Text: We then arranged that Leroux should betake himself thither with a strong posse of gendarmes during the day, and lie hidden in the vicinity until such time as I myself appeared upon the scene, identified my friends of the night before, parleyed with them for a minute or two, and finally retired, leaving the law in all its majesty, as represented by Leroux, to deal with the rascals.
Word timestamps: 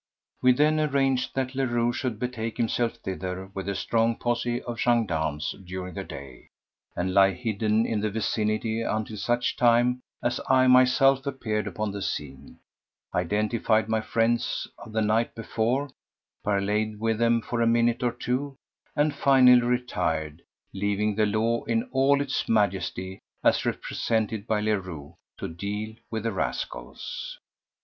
We 0.41 0.51
then 0.53 0.79
arranged 0.79 1.35
that 1.35 1.53
Leroux 1.53 1.93
should 1.93 2.17
betake 2.17 2.57
himself 2.57 2.95
thither 3.03 3.51
with 3.53 3.69
a 3.69 3.75
strong 3.75 4.15
posse 4.17 4.63
of 4.63 4.79
gendarmes 4.79 5.53
during 5.63 5.93
the 5.93 6.03
day, 6.03 6.49
and 6.95 7.13
lie 7.13 7.33
hidden 7.33 7.85
in 7.85 7.99
the 7.99 8.09
vicinity 8.09 8.81
until 8.81 9.15
such 9.15 9.57
time 9.57 10.01
as 10.23 10.39
I 10.49 10.65
myself 10.65 11.27
appeared 11.27 11.67
upon 11.67 11.91
the 11.91 12.01
scene, 12.01 12.57
identified 13.13 13.87
my 13.87 14.01
friends 14.01 14.67
of 14.79 14.91
the 14.91 15.03
night 15.03 15.35
before, 15.35 15.91
parleyed 16.43 16.99
with 16.99 17.19
them 17.19 17.39
for 17.39 17.61
a 17.61 17.67
minute 17.67 18.01
or 18.01 18.11
two, 18.11 18.55
and 18.95 19.13
finally 19.13 19.61
retired, 19.61 20.41
leaving 20.73 21.13
the 21.13 21.27
law 21.27 21.63
in 21.65 21.87
all 21.91 22.21
its 22.21 22.49
majesty, 22.49 23.19
as 23.43 23.65
represented 23.67 24.47
by 24.47 24.61
Leroux, 24.61 25.13
to 25.37 25.47
deal 25.47 25.93
with 26.09 26.23
the 26.23 26.31
rascals. 26.31 27.37